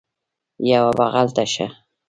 [0.71, 1.67] یوه بغل ته شه